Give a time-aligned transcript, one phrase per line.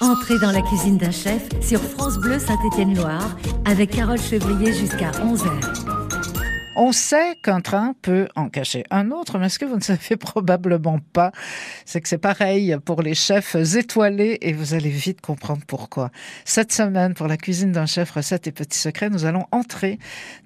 [0.00, 5.95] Entrez dans la cuisine d'un chef sur France Bleu Saint-Étienne-Loire avec Carole Chevrier jusqu'à 11h.
[6.78, 10.16] On sait qu'un train peut en cacher un autre, mais ce que vous ne savez
[10.20, 11.32] probablement pas,
[11.86, 16.10] c'est que c'est pareil pour les chefs étoilés et vous allez vite comprendre pourquoi.
[16.44, 19.98] Cette semaine, pour la cuisine d'un chef, recettes et petits secrets, nous allons entrer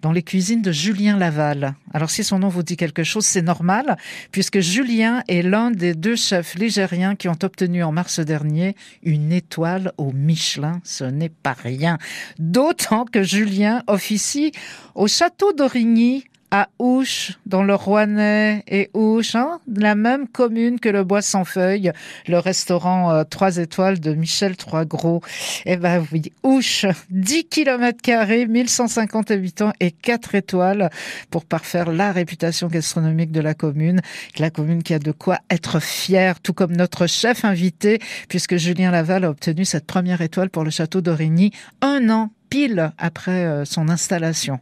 [0.02, 1.74] dans les cuisines de Julien Laval.
[1.92, 3.96] Alors si son nom vous dit quelque chose, c'est normal,
[4.30, 9.32] puisque Julien est l'un des deux chefs ligériens qui ont obtenu en mars dernier une
[9.32, 10.80] étoile au Michelin.
[10.84, 11.98] Ce n'est pas rien.
[12.38, 14.52] D'autant que Julien officie
[14.94, 16.19] au château d'Origny
[16.50, 21.44] à Ouche, dans le Rouennais et Ouche, hein, la même commune que le Bois sans
[21.44, 21.92] feuilles,
[22.26, 25.20] le restaurant 3 euh, étoiles de Michel Troisgros.
[25.64, 30.90] Eh ben oui, Ouche, 10 km carrés, 1150 habitants et 4 étoiles
[31.30, 34.00] pour parfaire la réputation gastronomique de la commune.
[34.38, 38.90] La commune qui a de quoi être fière, tout comme notre chef invité, puisque Julien
[38.90, 43.64] Laval a obtenu cette première étoile pour le château d'Origny un an pile après euh,
[43.64, 44.60] son installation.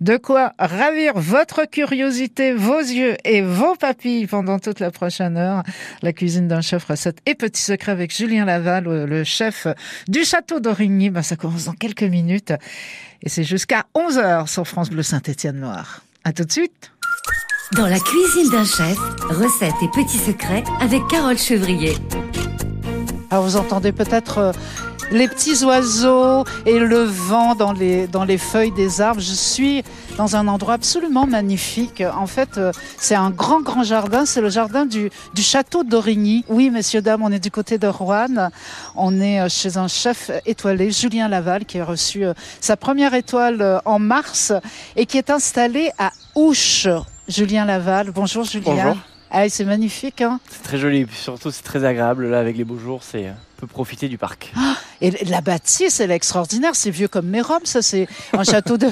[0.00, 5.62] De quoi ravir votre curiosité, vos yeux et vos papilles pendant toute la prochaine heure.
[6.02, 9.68] La cuisine d'un chef recette et petits secrets avec Julien Laval, le chef
[10.08, 11.10] du château d'Origny.
[11.10, 12.52] Ben, ça commence dans quelques minutes
[13.22, 16.02] et c'est jusqu'à 11h sur France Bleu Saint-Étienne-Noir.
[16.24, 16.92] À tout de suite.
[17.72, 18.96] Dans la cuisine d'un chef,
[19.28, 21.94] recettes et petits secrets avec Carole Chevrier.
[23.30, 24.52] Alors vous entendez peut-être euh,
[25.10, 29.20] les petits oiseaux et le vent dans les, dans les feuilles des arbres.
[29.20, 29.82] Je suis
[30.16, 32.02] dans un endroit absolument magnifique.
[32.16, 34.26] En fait, euh, c'est un grand, grand jardin.
[34.26, 36.44] C'est le jardin du, du château d'Origny.
[36.48, 38.50] Oui, messieurs, dames, on est du côté de Rouen.
[38.96, 43.14] On est euh, chez un chef étoilé, Julien Laval, qui a reçu euh, sa première
[43.14, 44.52] étoile en mars
[44.96, 46.88] et qui est installé à Ouche.
[47.28, 48.10] Julien Laval.
[48.10, 48.74] Bonjour, Julien.
[48.74, 48.96] Bonjour.
[49.30, 50.20] Ah, c'est magnifique.
[50.20, 50.98] Hein c'est très joli.
[50.98, 52.28] Et puis surtout, c'est très agréable.
[52.28, 54.52] Là, avec les beaux jours, c'est peut profiter du parc.
[54.56, 56.74] Ah, et la bâtisse, elle est extraordinaire.
[56.74, 57.82] C'est vieux comme Mérom, ça.
[57.82, 58.88] C'est un château de,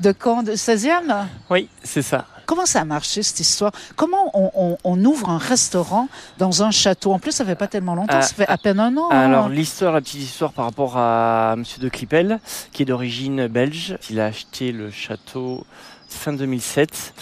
[0.00, 2.26] de Caen de 16e Oui, c'est ça.
[2.44, 3.72] Comment ça a marché cette histoire?
[3.94, 7.12] Comment on, ouvre un restaurant dans un château?
[7.12, 9.08] En plus, ça fait pas tellement longtemps, ça fait à peine un an.
[9.10, 9.18] Hein.
[9.18, 12.40] Alors l'histoire, la petite histoire par rapport à Monsieur de Clipel,
[12.72, 13.98] qui est d'origine belge.
[14.08, 15.66] Il a acheté le château
[16.08, 17.12] fin 2007.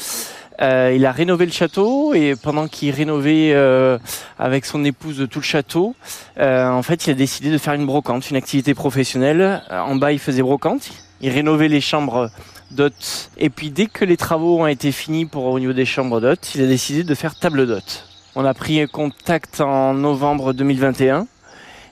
[0.62, 3.99] Euh, il a rénové le château et pendant qu'il rénovait euh,
[4.39, 5.94] avec son épouse tout le château,
[6.39, 9.62] euh, en fait, il a décidé de faire une brocante, une activité professionnelle.
[9.71, 10.91] En bas, il faisait brocante,
[11.21, 12.31] il rénovait les chambres
[12.71, 13.31] d'hôtes.
[13.37, 16.55] Et puis, dès que les travaux ont été finis pour au niveau des chambres d'hôtes,
[16.55, 18.06] il a décidé de faire table d'hôtes.
[18.34, 21.27] On a pris contact en novembre 2021.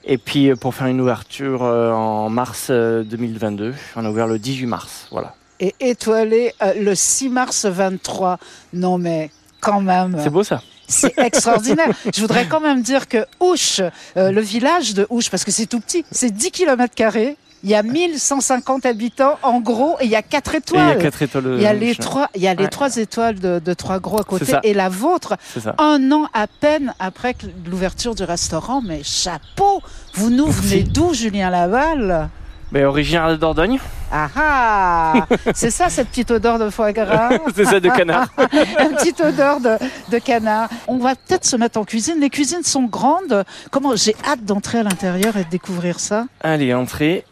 [0.06, 5.08] Et puis pour faire une ouverture en mars 2022, on a ouvert le 18 mars.
[5.10, 8.38] Voilà et étoilé euh, le 6 mars 23.
[8.72, 10.18] Non mais quand même.
[10.22, 10.62] C'est beau ça.
[10.86, 11.88] C'est extraordinaire.
[12.14, 13.80] Je voudrais quand même dire que Ouche,
[14.16, 17.36] euh, le village de Ouche, parce que c'est tout petit, c'est 10 km carrés.
[17.62, 20.82] Il y a 1150 habitants en gros et il y a quatre étoiles.
[20.84, 21.54] il y a quatre étoiles.
[21.56, 24.24] Il y a les trois, il y a les trois étoiles de, Trois Gros à
[24.24, 25.36] côté et la vôtre.
[25.78, 27.34] Un an à peine après
[27.66, 29.82] l'ouverture du restaurant, mais chapeau.
[30.12, 32.28] Vous nous venez d'où, Julien Laval?
[32.74, 33.78] Mais originaire de Dordogne.
[34.10, 38.26] Ah ah C'est ça cette petite odeur de foie gras C'est ça de canard.
[38.52, 39.76] Une petite odeur de,
[40.10, 40.68] de canard.
[40.88, 42.16] On va peut-être se mettre en cuisine.
[42.20, 43.44] Les cuisines sont grandes.
[43.70, 46.26] Comment J'ai hâte d'entrer à l'intérieur et de découvrir ça.
[46.42, 47.24] Allez, entrez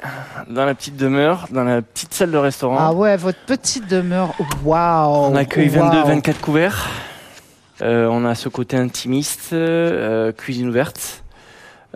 [0.48, 2.76] dans la petite demeure, dans la petite salle de restaurant.
[2.78, 4.34] Ah ouais, votre petite demeure.
[4.64, 6.88] Waouh On accueille 22-24 couverts.
[7.82, 11.21] Euh, on a ce côté intimiste, euh, cuisine ouverte.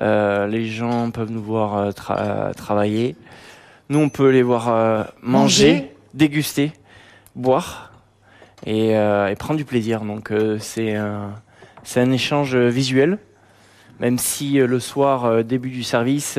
[0.03, 3.17] Euh, les gens peuvent nous voir travailler.
[3.89, 6.73] Nous, on peut les voir euh, manger, déguster,
[7.37, 7.93] boire
[8.67, 10.01] euh, et, prendre du plaisir.
[10.01, 11.35] Donc, euh, c'est un,
[11.95, 13.19] un, échange visuel,
[14.01, 16.37] même si le soir, début du service,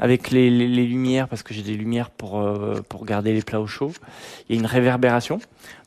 [0.00, 2.44] avec les, lumières, parce que j'ai des lumières pour,
[2.88, 3.92] pour garder les plats au chaud,
[4.48, 5.38] il y a une réverbération.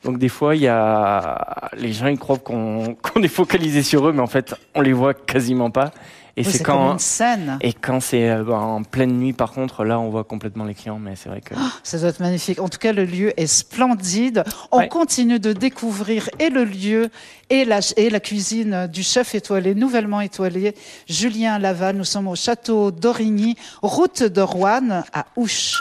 [0.02, 4.12] Donc, des fois, il y a, les gens ils croient qu'on est focalisé sur eux,
[4.12, 5.92] mais en fait, on les voit quasiment pas.
[6.36, 7.58] Et c'est quand une scène.
[7.60, 10.98] Et quand c'est euh, en pleine nuit, par contre, là, on voit complètement les clients,
[10.98, 11.54] mais c'est vrai que.
[11.56, 12.60] Oh, ça doit être magnifique.
[12.60, 14.44] En tout cas, le lieu est splendide.
[14.70, 17.10] On continue de découvrir et le lieu
[17.50, 20.74] et la, et la cuisine du chef étoilé, nouvellement étoilé,
[21.08, 21.96] Julien Laval.
[21.96, 25.74] Nous sommes au château d'Origny, route de Rouen à Ouche.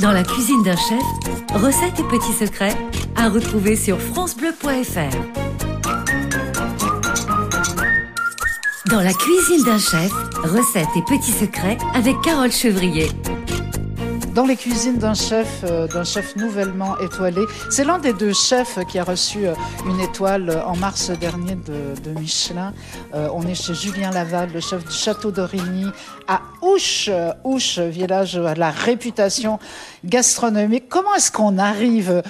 [0.00, 1.02] Dans la cuisine d'un chef,
[1.54, 2.76] recettes et petits secrets
[3.16, 5.45] à retrouver sur FranceBleu.fr.
[8.90, 10.12] Dans la cuisine d'un chef,
[10.44, 13.08] recettes et petits secrets avec Carole Chevrier.
[14.36, 17.40] Dans les cuisines d'un chef, euh, d'un chef nouvellement étoilé.
[17.70, 19.54] C'est l'un des deux chefs qui a reçu euh,
[19.86, 22.74] une étoile en mars dernier de, Michelin.
[23.14, 25.86] Euh, on est chez Julien Laval, le chef du château d'Origny,
[26.28, 27.08] à Ouche,
[27.44, 29.58] Ouche, village à la réputation
[30.04, 30.90] gastronomique.
[30.90, 32.22] Comment est-ce qu'on arrive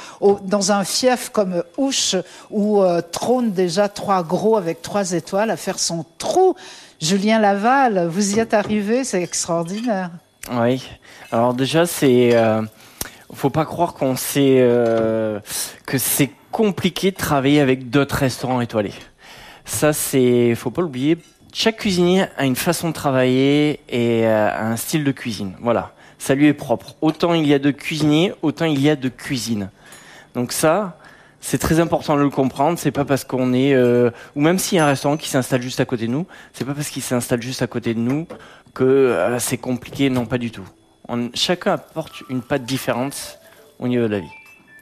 [0.45, 2.15] dans un fief comme Ouche,
[2.51, 6.55] où trône déjà trois gros avec trois étoiles, à faire son trou?
[7.01, 10.11] Julien Laval, vous y êtes arrivé, c'est extraordinaire.
[10.53, 10.89] Oui.
[11.33, 12.63] Alors déjà, c'est, euh,
[13.33, 15.41] faut pas croire qu'on sait euh,
[15.87, 18.95] que c'est compliqué de travailler avec d'autres restaurants étoilés.
[19.65, 21.19] Ça, c'est, faut pas l'oublier.
[21.53, 25.55] Chaque cuisinier a une façon de travailler et euh, un style de cuisine.
[25.61, 25.93] Voilà.
[26.19, 26.95] Ça lui est propre.
[27.01, 29.71] Autant il y a de cuisiniers, autant il y a de cuisine.
[30.35, 30.99] Donc ça,
[31.47, 32.77] c'est très important de le comprendre.
[32.77, 35.63] C'est pas parce qu'on est, euh, ou même s'il y a un restaurant qui s'installe
[35.63, 38.27] juste à côté de nous, c'est pas parce qu'il s'installe juste à côté de nous
[38.75, 40.11] que euh, c'est compliqué.
[40.11, 40.65] Non, pas du tout.
[41.35, 43.39] chacun apporte une patte différente
[43.79, 44.33] au niveau de la vie.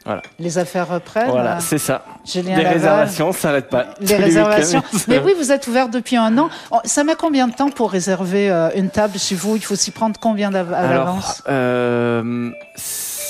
[0.06, 0.22] Voilà.
[0.38, 1.31] Les affaires reprennent.
[1.31, 2.02] Voilà, c'est ça.
[2.34, 3.87] les réservations, ça n'arrête pas.
[4.00, 4.82] Les réservations.
[5.08, 6.49] Mais oui, vous êtes ouvert depuis un an.
[6.70, 9.56] Oh, ça met combien de temps pour réserver euh, une table chez vous?
[9.56, 12.50] Il faut s'y prendre combien d'avance euh,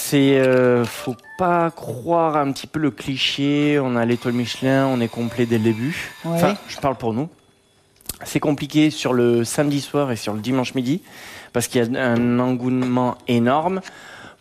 [0.07, 3.81] C'est, euh, faut pas croire un petit peu le cliché.
[3.83, 6.13] On a l'étoile Michelin, on est complet dès le début.
[6.27, 7.31] Enfin, je parle pour nous.
[8.23, 11.01] C'est compliqué sur le samedi soir et sur le dimanche midi
[11.55, 13.81] parce qu'il y a un engouement énorme.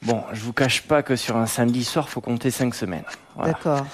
[0.02, 3.06] Bon, je vous cache pas que sur un samedi soir, faut compter cinq semaines.
[3.42, 3.86] D'accord.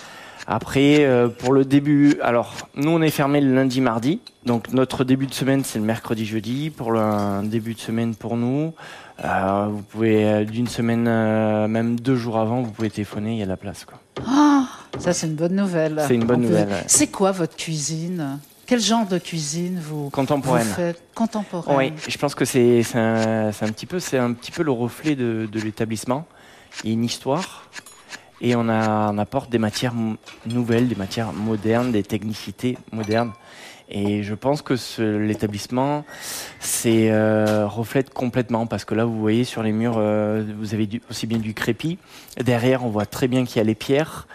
[0.52, 5.04] Après, euh, pour le début, alors nous on est fermé le lundi, mardi, donc notre
[5.04, 6.72] début de semaine c'est le mercredi, jeudi.
[6.72, 8.74] Pour le début de semaine pour nous,
[9.24, 11.04] euh, vous pouvez euh, d'une semaine,
[11.68, 14.00] même deux jours avant, vous pouvez téléphoner, il y a de la place quoi.
[14.28, 14.66] Ah,
[14.98, 16.02] ça c'est une bonne nouvelle.
[16.08, 16.84] C'est une bonne nouvelle.
[16.88, 18.40] C'est quoi votre cuisine?
[18.66, 20.66] Quel genre de cuisine vous, Contemporaine.
[20.66, 21.00] faites?
[21.14, 21.78] Contemporaine.
[21.78, 25.16] Oui, je pense que c'est un, un, petit peu c'est un petit peu le reflet
[25.16, 26.26] de, de l'établissement.
[26.84, 27.66] Il y a une histoire
[28.42, 29.94] et on, apporte des matières
[30.46, 33.32] nouvelles, des matières modernes, des technicités modernes.
[33.92, 36.06] Et je pense que l'établissement
[36.60, 40.88] c'est euh, reflète complètement parce que là vous voyez sur les murs euh, vous avez
[41.10, 41.98] aussi bien du crépi.
[42.40, 44.28] Derrière on voit très bien qu'il y a les pierres.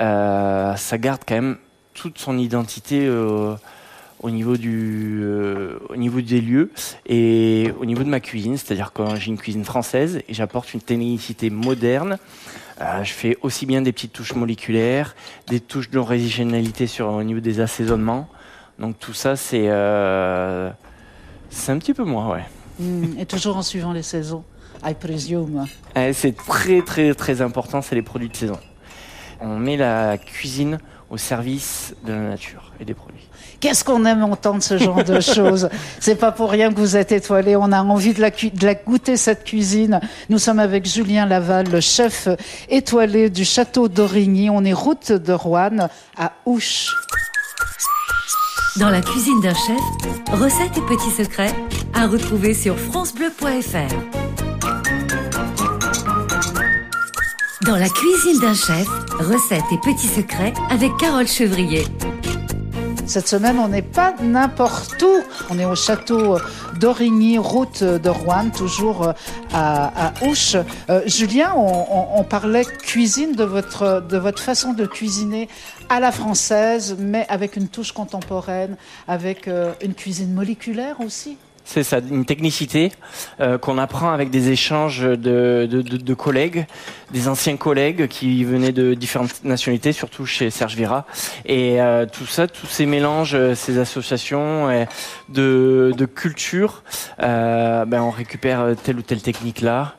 [0.00, 1.56] Euh, ça garde quand même
[1.94, 6.70] toute son identité au niveau au niveau des lieux
[7.06, 10.80] et au niveau de ma cuisine c'est-à-dire que j'ai une cuisine française et j'apporte une
[10.80, 12.18] technicité moderne
[12.82, 15.14] euh, je fais aussi bien des petites touches moléculaires
[15.46, 18.28] des touches d'originalité sur au niveau des assaisonnements.
[18.78, 19.68] Donc tout ça c'est
[21.50, 22.44] c'est un petit peu moi ouais.
[22.80, 24.44] Mmh, et toujours en suivant les saisons.
[24.84, 25.66] I presume.
[25.94, 28.58] Eh, c'est très très très important c'est les produits de saison.
[29.40, 30.78] On met la cuisine
[31.12, 33.28] au service de la nature et des produits.
[33.60, 35.68] Qu'est-ce qu'on aime entendre ce genre de choses?
[36.00, 37.54] C'est pas pour rien que vous êtes étoilé.
[37.54, 40.00] On a envie de la, de la, goûter cette cuisine.
[40.30, 42.28] Nous sommes avec Julien Laval, le chef
[42.70, 44.48] étoilé du château d'Origny.
[44.48, 46.88] On est route de Rouen à Ouche.
[48.78, 51.54] Dans la cuisine d'un chef, recettes et petits secrets
[51.92, 53.94] à retrouver sur francebleu.fr.
[57.66, 58.88] Dans la cuisine d'un chef,
[59.18, 61.84] recettes et petits secrets avec Carole Chevrier.
[63.06, 65.22] Cette semaine, on n'est pas n'importe où.
[65.50, 66.38] On est au château
[66.78, 69.12] d'Origny, route de Rouen, toujours euh,
[69.52, 70.56] à, à Ouche.
[70.88, 75.48] Euh, Julien, on, parlait cuisine de votre, de votre façon de cuisiner
[75.88, 78.76] à la française, mais avec une touche contemporaine,
[79.08, 81.36] avec euh, une cuisine moléculaire aussi.
[81.64, 82.92] C'est ça, une technicité
[83.40, 86.66] euh, qu'on apprend avec des échanges de, collègues,
[87.12, 91.06] des anciens collègues qui venaient de différentes nationalités, surtout chez Serge Vira.
[91.46, 94.86] Et euh, tout ça, tous ces mélanges, euh, ces associations
[95.28, 96.82] de, de culture,
[97.18, 99.94] ben on récupère telle ou telle technique là,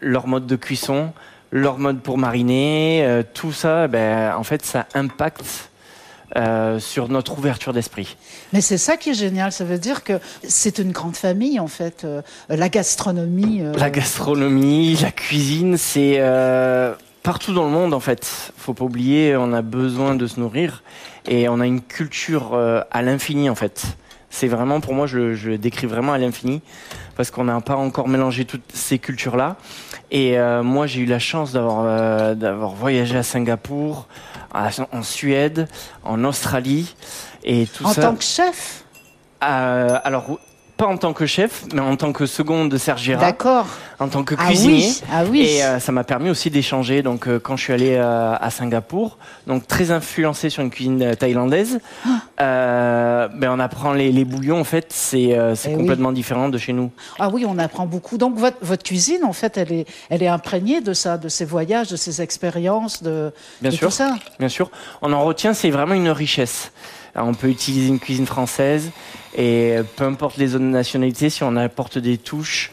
[0.00, 1.12] leur mode de cuisson,
[1.52, 5.70] leur mode pour mariner, tout ça, ben, en fait, ça impacte
[6.34, 8.16] euh, sur notre ouverture d'esprit.
[8.52, 11.68] Mais c'est ça qui est génial, ça veut dire que c'est une grande famille en
[11.68, 13.60] fait, euh, la gastronomie.
[13.62, 13.72] Euh.
[13.78, 16.20] La gastronomie, la cuisine, c'est
[17.22, 18.52] partout dans le monde en fait.
[18.56, 20.82] Faut pas oublier, on a besoin de se nourrir
[21.28, 22.58] et on a une culture
[22.90, 23.84] à l'infini en fait.
[24.28, 26.60] C'est vraiment pour moi, je, je le décris vraiment à l'infini
[27.16, 29.56] parce qu'on n'a pas encore mélangé toutes ces cultures-là.
[30.10, 34.08] Et moi, j'ai eu la chance d'avoir d'avoir voyagé à Singapour,
[34.92, 35.68] en Suède,
[36.04, 36.94] en Australie
[37.44, 38.00] et tout en ça.
[38.00, 38.84] En tant que chef?
[39.42, 40.38] Euh, Alors
[40.76, 43.66] pas en tant que chef, mais en tant que seconde de Serge Girard, D'accord.
[43.98, 44.74] en tant que Ah cuisinier.
[44.86, 45.40] oui, ah oui.
[45.40, 47.02] Et euh, ça m'a permis aussi d'échanger.
[47.02, 49.16] Donc, euh, quand je suis allé euh, à Singapour,
[49.46, 51.80] donc très influencé sur une cuisine thaïlandaise,
[52.40, 54.60] euh, ben on apprend les, les bouillons.
[54.60, 55.52] En fait, c'est Ah.
[55.64, 55.76] Eh oui.
[55.76, 56.90] complètement différent de chez nous.
[57.18, 58.18] Ah oui, on apprend beaucoup.
[58.18, 61.44] Donc votre, votre cuisine, en fait, elle est, elle est imprégnée de ça, de ces
[61.44, 63.88] voyages, de ces expériences, de, Bien de sûr.
[63.88, 64.14] tout ça.
[64.38, 64.70] Bien sûr,
[65.02, 66.70] on en retient, c'est vraiment une richesse.
[67.24, 68.90] On peut utiliser une cuisine française
[69.34, 72.72] et euh, peu importe les zones de nationalité, si on apporte des touches,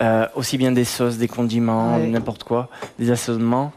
[0.00, 2.06] euh, aussi bien des sauces, des condiments, Ouais.
[2.06, 3.72] n'importe quoi, des assaisonnements,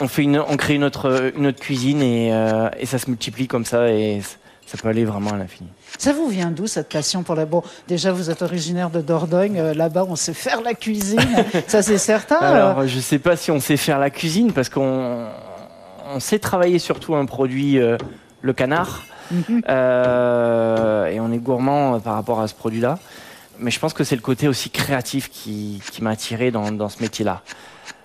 [0.00, 3.08] on, fait une, on crée une autre, une autre cuisine et, euh, et ça se
[3.10, 4.22] multiplie comme ça et
[4.66, 5.68] ça peut aller vraiment à l'infini.
[5.98, 9.58] Ça vous vient d'où cette passion pour la bon Déjà, vous êtes originaire de Dordogne.
[9.58, 11.20] euh, Là-bas, on sait faire la cuisine.
[11.66, 12.36] ça, c'est certain.
[12.36, 15.26] Alors, je sais pas si on sait faire la cuisine parce qu'on
[16.14, 17.98] on sait travailler surtout un produit, euh,
[18.40, 19.02] le canard.
[19.68, 22.98] Euh, et on est gourmand euh, par rapport à ce produit-là.
[23.58, 26.88] Mais je pense que c'est le côté aussi créatif qui, qui m'a attiré dans, dans
[26.88, 27.42] ce métier-là.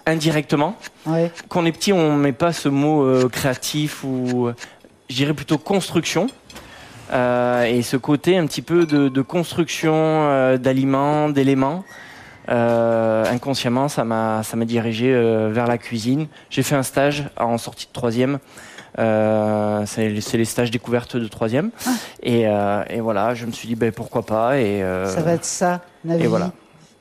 [0.05, 1.31] Indirectement, Ouais.
[1.49, 4.49] quand on est petit, on met pas ce mot euh, créatif ou,
[5.09, 6.27] je dirais plutôt construction.
[7.11, 11.83] Euh, et ce côté un petit peu de, de construction d'aliments, d'éléments.
[12.49, 16.27] Euh, inconsciemment, ça m'a ça m'a dirigé euh, vers la cuisine.
[16.49, 18.39] J'ai fait un stage en sortie de troisième.
[18.99, 21.71] Euh, c'est les stages découvertes de troisième.
[22.23, 24.57] Et, euh, et voilà, je me suis dit ben, pourquoi pas.
[24.59, 26.23] Et, euh, Ça va être ça, Navi.
[26.23, 26.51] et voilà.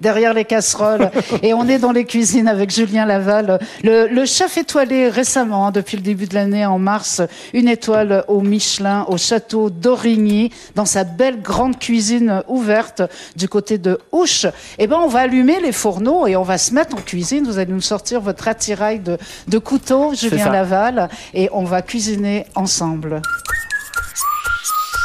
[0.00, 1.10] Derrière les casseroles.
[1.42, 5.70] et on est dans les cuisines avec Julien Laval, le, le chef étoilé récemment, hein,
[5.70, 7.22] depuis le début de l'année, en mars,
[7.54, 13.02] une étoile au Michelin, au château d'Origny, dans sa belle grande cuisine ouverte
[13.36, 14.46] du côté de Ouche.
[14.78, 17.44] Eh ben, on va allumer les fourneaux et on va se mettre en cuisine.
[17.44, 20.50] Vous allez nous sortir votre attirail de, de couteau, Julien.
[20.50, 23.20] Laval, et on va cuisiner ensemble.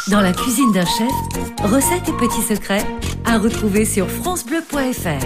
[0.09, 1.11] Dans la cuisine d'un chef,
[1.63, 2.85] recettes et petits secrets
[3.31, 5.25] à retrouver sur francebleu.fr.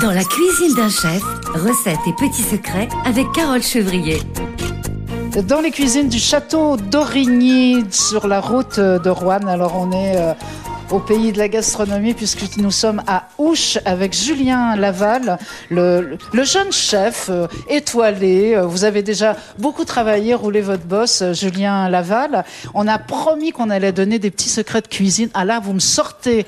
[0.00, 1.22] Dans la cuisine d'un chef,
[1.54, 4.18] recettes et petits secrets avec Carole Chevrier.
[5.46, 9.46] Dans les cuisines du château d'Origny, sur la route de Rouen.
[9.46, 10.34] Alors, on est euh,
[10.90, 15.38] au pays de la gastronomie, puisque nous sommes à Ouche avec Julien Laval,
[15.70, 18.54] le, le jeune chef euh, étoilé.
[18.54, 22.44] Euh, Vous avez déjà beaucoup travaillé, roulé votre boss, euh, Julien Laval.
[22.74, 25.28] On a promis qu'on allait donner des petits secrets de cuisine.
[25.34, 26.46] Ah là, vous me sortez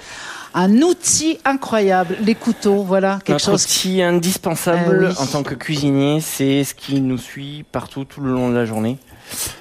[0.55, 3.65] un outil incroyable, les couteaux, voilà, quelque Notre chose.
[3.65, 5.15] outil indispensable oui.
[5.19, 8.65] en tant que cuisinier, c'est ce qui nous suit partout tout le long de la
[8.65, 8.99] journée.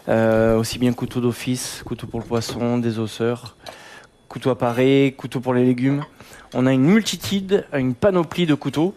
[0.10, 3.58] Euh, aussi bien couteau d'office, couteau pour le poisson, des osseurs,
[4.36, 6.04] couteau à parer, couteau pour les légumes.
[6.54, 8.94] On a une multitude, une panoplie de couteaux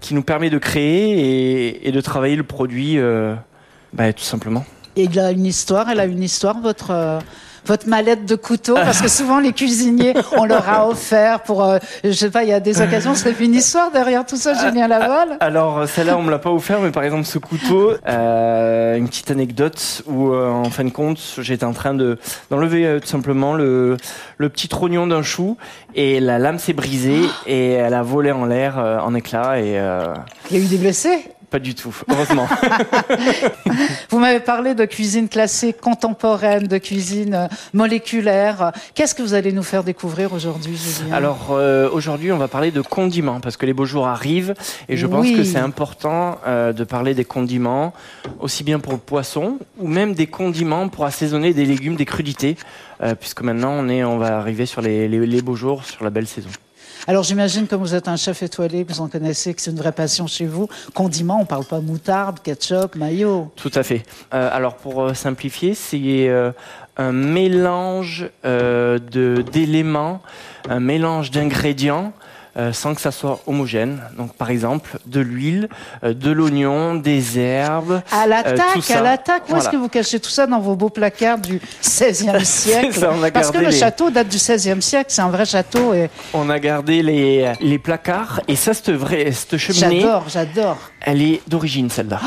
[0.00, 3.34] qui nous permet de créer et, de travailler le produit euh,
[3.92, 4.64] bah, tout simplement.
[4.96, 7.20] Et il a une histoire, elle a une histoire, votre, euh,
[7.66, 11.78] votre mallette de couteau, parce que souvent les cuisiniers, on leur a offert pour, euh,
[12.04, 14.88] je sais pas, il y a des occasions, fait une histoire derrière tout ça, Julien
[14.88, 15.36] Laval.
[15.40, 19.30] Alors celle-là on me l'a pas offert, mais par exemple ce couteau, euh, une petite
[19.30, 22.18] anecdote où euh, en fin de compte j'étais en train de
[22.50, 23.96] d'enlever euh, tout simplement le,
[24.38, 25.56] le petit trognon d'un chou
[25.94, 29.78] et la lame s'est brisée et elle a volé en l'air euh, en éclats et
[29.78, 30.14] euh,
[30.50, 31.24] Il y a eu des blessés?
[31.50, 32.46] Pas du tout, heureusement.
[34.10, 38.72] Vous m'avez parlé de cuisine classée contemporaine, de cuisine euh, moléculaire.
[38.94, 41.14] Qu'est-ce que vous allez nous faire découvrir aujourd'hui, Julien?
[41.14, 44.54] Alors euh, aujourd'hui, on va parler de condiments parce que les beaux jours arrivent
[44.88, 45.34] et je pense Oui.
[45.36, 47.92] que c'est important euh, de parler des condiments
[48.38, 52.56] aussi bien pour le poisson ou même des condiments pour assaisonner des légumes, des crudités,
[53.02, 56.04] euh, puisque maintenant on est, on va arriver sur les, les, les beaux jours, sur
[56.04, 56.48] la belle saison.
[57.06, 59.92] Alors j'imagine, comme vous êtes un chef étoilé, vous en connaissez, que c'est une vraie
[59.92, 60.68] passion chez vous.
[60.94, 63.50] Condiments, on parle pas moutarde, ketchup, mayo.
[63.56, 64.02] Tout à fait.
[64.34, 66.52] Euh, alors pour euh, simplifier, c'est euh,
[66.96, 70.20] un mélange euh, d'éléments,
[70.68, 72.12] un mélange d'ingrédients.
[72.56, 74.00] Euh, sans que ça soit homogène.
[74.16, 75.68] Donc, par exemple, de l'huile,
[76.04, 78.02] euh, de l'oignon, des herbes.
[78.10, 78.98] À l'attaque, tout ça.
[78.98, 79.42] à l'attaque.
[79.50, 83.12] Où est-ce que vous cachez tout ça dans vos beaux placards du XVIe siècle ça,
[83.16, 85.94] on a Parce que le château date du XVIe siècle, c'est un vrai château.
[85.94, 88.40] Et On a gardé les, les placards.
[88.48, 90.78] Et ça, cette, vraie, cette cheminée, j'adore, j'adore.
[91.00, 92.20] elle est d'origine, celle-là.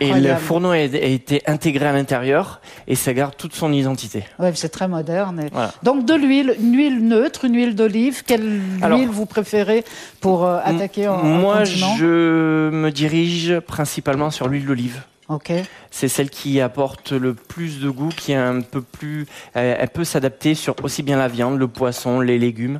[0.00, 4.24] Et le fourneau a, été intégré à l'intérieur et ça garde toute son identité.
[4.38, 5.48] Ouais, c'est très moderne.
[5.52, 5.72] Voilà.
[5.82, 8.22] Donc de l'huile, une huile neutre, une huile d'olive.
[8.26, 9.84] Quelle Alors, huile vous préférez
[10.20, 15.02] pour euh, attaquer en, Moi, je me dirige principalement sur l'huile d'olive.
[15.28, 15.52] Ok.
[15.90, 19.26] C'est celle qui apporte le plus de goût, qui est un peu plus.
[19.54, 22.78] Elle, peut s'adapter sur aussi bien la viande, le poisson, les légumes.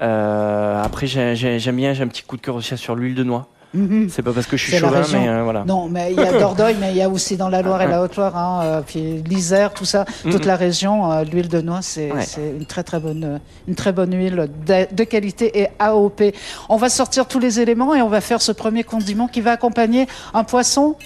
[0.00, 3.14] Euh, après, j'ai- j'ai- j'aime bien, j'ai un petit coup de cœur aussi sur l'huile
[3.14, 3.48] de noix.
[3.76, 4.08] Mhm.
[4.10, 5.64] C'est pas parce que je suis chauvin, mais euh, voilà.
[5.66, 7.86] Non, mais il y a Dordogne, mais il y a aussi dans la Loire et
[7.86, 10.46] la Haute-Loire, hein, euh, puis l'Isère, tout ça, toute Mhm.
[10.46, 11.12] la région.
[11.12, 12.24] euh, L'huile de noix, c'est Ouais.
[12.58, 16.32] une très très bonne, une très bonne huile de, de qualité et AOP.
[16.68, 19.52] On va sortir tous les éléments et on va faire ce premier condiment qui va
[19.52, 20.96] accompagner un poisson.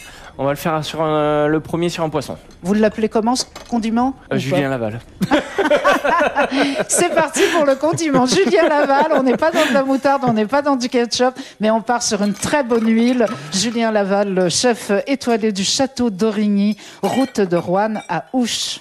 [0.42, 2.38] On va le faire sur un- le premier sur un poisson.
[2.62, 4.98] Vous l'appelez comment ce condiment Euh, Julien Laval.
[6.88, 8.24] C'est parti pour le condiment.
[8.24, 11.34] Julien Laval, on n'est pas dans de la moutarde, on n'est pas dans du ketchup,
[11.60, 13.26] mais on part sur une très bonne huile.
[13.52, 18.80] Julien Laval, le chef étoilé du château d'Origny, route de Rouen à Ouche.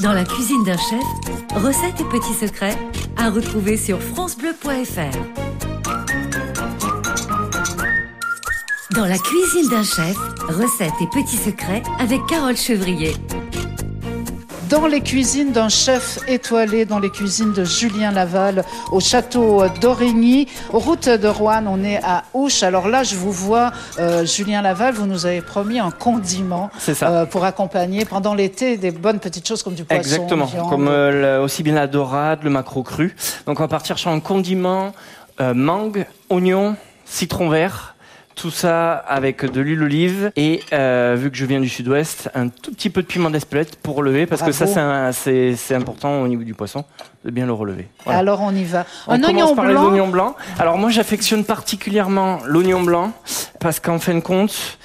[0.00, 2.78] Dans la cuisine d'un chef, recettes et petits secrets
[3.18, 5.47] à retrouver sur francebleu.fr.
[8.98, 10.16] Dans la cuisine d'un chef,
[10.48, 13.14] recettes et petits secrets avec Carole Chevrier.
[14.68, 20.48] Dans les cuisines d'un chef étoilé, dans les cuisines de Julien Laval, au château d'Origny,
[20.70, 22.64] route de Rouen, on est à Ouche.
[22.64, 27.08] Alors là, je vous vois, euh, Julien Laval, vous nous avez promis un condiment ça.
[27.08, 30.00] euh, pour accompagner pendant l'été des bonnes petites choses comme du poisson.
[30.00, 30.46] Exactement.
[30.46, 30.70] viande.
[30.70, 33.14] Comme euh, le- aussi bien la dorade, le macro cru.
[33.46, 34.92] Donc on va partir sur un condiment
[35.40, 36.74] euh, mangue, oignon,
[37.06, 37.94] citron vert.
[38.40, 42.46] Tout ça avec de l'huile d'olive et euh, vu que je viens du sud-ouest, un
[42.48, 46.44] tout petit peu de piment d'Espelette pour relever parce que ça c'est important au niveau
[46.44, 46.84] du poisson
[47.24, 47.88] de bien le relever.
[48.04, 48.20] Voilà.
[48.20, 48.86] Alors on y va.
[49.08, 49.86] On un commence oignon par les blanc.
[49.88, 50.34] oignons blancs.
[50.60, 53.12] Alors moi j'affectionne particulièrement l'oignon blanc
[53.58, 54.78] parce qu'en fin de compte,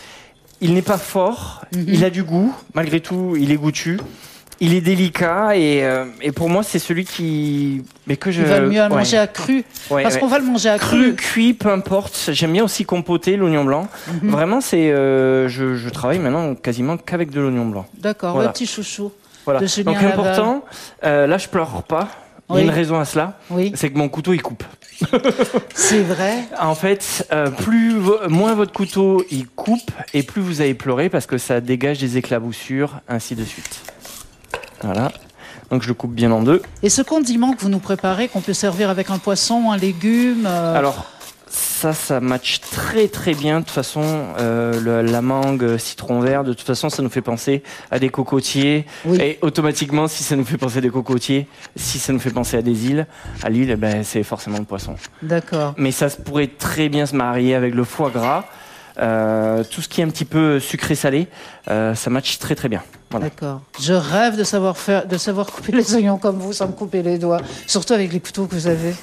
[0.60, 1.86] il n'est pas fort, Mhm.
[1.88, 4.00] il a du goût, malgré tout il est goûtu.
[4.66, 8.48] Il est délicat et, euh, et pour moi c'est celui qui mais que je Il
[8.48, 9.64] va le mieux à ouais, manger à cru.
[9.90, 10.20] ouais, parce ouais.
[10.22, 11.16] qu'on va le manger à cru, cru.
[11.16, 12.30] cuit, peu importe.
[12.32, 13.88] J'aime bien aussi compoter l'oignon blanc.
[14.22, 14.30] Mhm.
[14.30, 17.86] Vraiment c'est euh, je, je travaille maintenant quasiment qu'avec de l'oignon blanc.
[18.00, 18.48] D'accord, Voilà.
[18.50, 19.12] le petit chouchou.
[19.46, 19.60] Voilà.
[19.60, 20.64] De Julien Donc important.
[21.04, 22.08] euh, là je pleure pas.
[22.50, 24.64] Il y a une raison à cela, Oui, c'est que mon couteau il coupe.
[25.74, 26.44] c'est vrai.
[26.60, 27.96] En fait, euh, plus
[28.30, 32.18] moins votre couteau il coupe et plus vous allez pleurer parce que ça dégage des
[32.18, 33.82] éclaboussures, ainsi de suite.
[34.84, 35.12] Voilà.
[35.72, 36.62] Donc je le coupe bien en deux.
[36.84, 40.46] Et ce condiment que vous nous préparez, qu'on peut servir avec un poisson, un légume.
[40.46, 41.06] euh, Alors
[41.50, 43.60] ça, ça match très très bien.
[43.60, 44.02] De toute façon,
[44.40, 47.62] euh, le- la mangue, citron vert, de toute façon, ça nous fait penser
[47.92, 48.86] à des cocotiers.
[49.06, 49.20] Oui.
[49.22, 52.58] Et automatiquement, si ça nous fait penser à des cocotiers, si ça nous fait penser
[52.58, 53.06] à des îles,
[53.44, 54.96] à l'île, eh ben, c'est forcément le poisson.
[55.22, 55.74] D'accord.
[55.78, 58.46] mais ça se pourrait très bien se marier avec le foie gras.
[59.00, 61.28] Euh, tout ce qui est un petit peu sucré-salé,
[61.70, 62.84] euh, ça match très très bien.
[63.10, 63.28] Voilà.
[63.28, 63.62] D'accord.
[63.80, 67.02] Je rêve de savoir faire, de savoir couper les oignons comme vous, sans me couper
[67.02, 67.42] les doigts.
[67.68, 68.94] Surtout avec les couteaux que vous avez.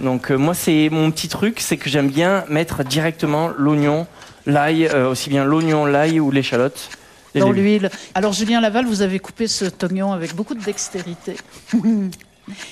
[0.00, 4.06] Donc euh, moi c'est mon petit truc, c'est que j'aime bien mettre directement l'oignon,
[4.46, 6.90] l'ail, euh, aussi bien l'oignon, l'ail ou l'échalote.
[7.34, 7.90] dans l'huile.
[8.14, 11.36] Alors Julien Laval, vous avez coupé cet oignon avec beaucoup de dextérité.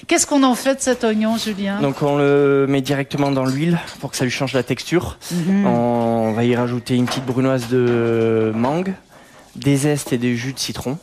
[0.07, 3.79] Qu'est-ce qu'on en fait de cet oignon, Julien Donc on le met directement dans l'huile
[4.01, 5.19] pour que ça lui change la texture.
[5.31, 5.67] Mhm.
[5.67, 8.93] On va y rajouter une petite brunoise de mangue,
[9.57, 10.99] des zestes et des jus de citron,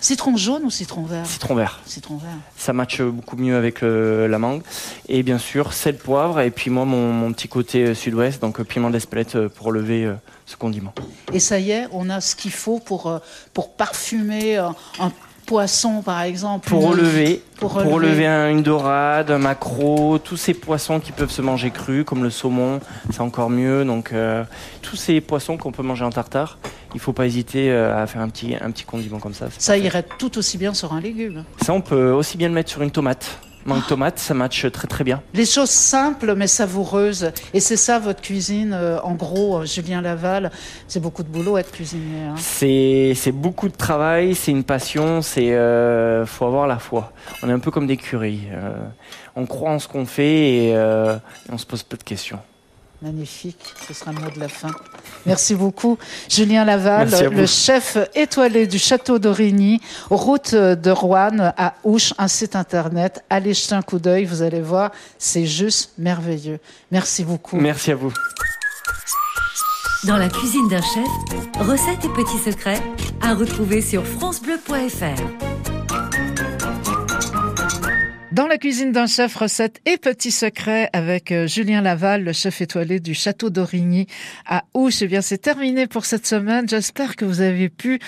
[0.00, 1.78] Citron jaune ou citron vert citron vert.
[1.86, 2.32] Citron vert.
[2.56, 4.62] ça matche beaucoup mieux avec le- la mangue.
[5.08, 8.58] Et bien sûr, sel, poivre, et puis moi, mon, mon petit côté euh, sud-ouest, donc
[8.58, 10.14] euh, piment d'Espelette euh, pour lever euh,
[10.46, 10.92] ce condiment.
[11.32, 13.18] Et ça y est, on a ce qu'il faut pour, euh,
[13.54, 15.12] pour parfumer un, un
[16.04, 16.68] par exemple.
[16.68, 18.26] Pour relever, pour pour relever.
[18.26, 22.30] un- une dorade, un maquereau, tous ces poissons qui peuvent se manger crus, comme le
[22.30, 23.84] saumon, c'est encore mieux.
[23.84, 24.44] Donc, euh,
[24.82, 26.58] tous ces poissons qu'on peut manger en tartare,
[26.94, 29.46] il faut pas hésiter euh, à faire un petit, un petit condiment comme ça.
[29.58, 29.86] Ça parfait.
[29.86, 31.44] irait tout aussi bien sur un légume.
[31.64, 33.38] Ça, on peut aussi bien le mettre sur une tomate.
[33.64, 35.22] Mangue tomate, ça matche très très bien.
[35.34, 37.30] Les choses simples mais savoureuses.
[37.54, 40.50] Et c'est ça votre cuisine, euh, en gros, euh, Julien Laval.
[40.88, 42.24] C'est beaucoup de boulot être cuisinier.
[42.30, 42.34] hein.
[42.38, 47.12] C'est beaucoup de travail, c'est une passion, c'est euh, faut avoir la foi.
[47.42, 48.40] On est un peu comme des curés.
[48.52, 48.74] euh,
[49.36, 51.14] on croit en ce qu'on fait et, euh,
[51.48, 52.38] et on se pose peu de questions.
[53.02, 54.70] Magnifique, ce sera le mot de la fin.
[55.26, 62.14] Merci beaucoup, Julien Laval, le chef étoilé du château d'Origny, route de Rouen à Ouche,
[62.18, 63.24] un site internet.
[63.28, 66.60] Allez jeter un coup d'œil, vous allez voir, c'est juste merveilleux.
[66.92, 67.56] Merci beaucoup.
[67.56, 68.12] Merci à vous.
[70.04, 71.08] Dans la cuisine d'un chef,
[71.60, 72.82] recettes et petits secrets
[73.20, 75.71] à retrouver sur francebleu.fr.
[78.32, 82.62] Dans la cuisine d'un chef, recettes et petits secrets avec euh, Julien Laval, le chef
[82.62, 84.06] étoilé du château d'Origny
[84.46, 85.02] à Ouche.
[85.02, 86.66] Eh bien, c'est terminé pour cette semaine.
[86.66, 87.98] J'espère que vous avez pu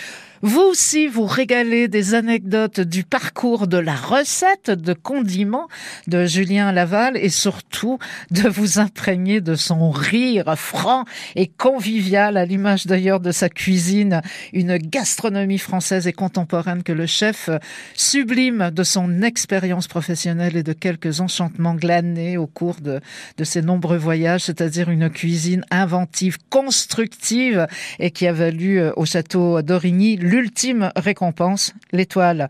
[0.40, 5.68] Vous aussi, vous régalez des anecdotes du parcours de la recette de condiments
[6.06, 7.98] de Julien Laval et surtout
[8.30, 11.04] de vous imprégner de son rire franc
[11.36, 14.22] et convivial à l'image d'ailleurs de sa cuisine,
[14.54, 17.50] une gastronomie française et contemporaine que le chef
[17.94, 23.00] sublime de son expérience professionnelle et de quelques enchantements glanés au cours de,
[23.36, 27.66] de ses nombreux voyages, c'est-à-dire une cuisine inventive, constructive
[27.98, 32.48] et qui a valu euh, au château d'Origny l'ultime récompense, l'étoile.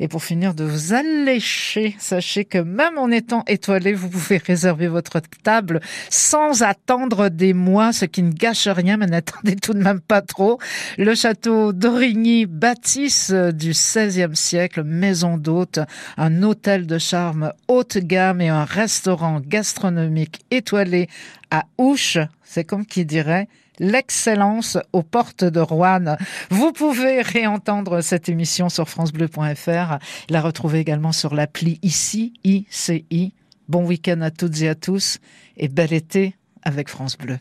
[0.00, 4.88] Et pour finir de vous allécher, sachez que même en étant étoilé, vous pouvez réserver
[4.88, 9.82] votre table sans attendre des mois, ce qui ne gâche rien, mais n'attendez tout de
[9.82, 10.58] même pas trop.
[10.98, 15.78] Le château d'Origny, bâtisse du XVIe siècle, maison d'hôte,
[16.16, 21.08] un hôtel de charme haute gamme et un restaurant gastronomique étoilé
[21.50, 26.16] à Ouche, c'est comme qui dirait l'excellence aux portes de Rouen.
[26.50, 29.98] Vous pouvez réentendre cette émission sur francebleu.fr,
[30.30, 33.34] la retrouver également sur l'appli ICI, ICI.
[33.68, 35.18] Bon week-end à toutes et à tous
[35.56, 37.38] et bel été avec France Bleu.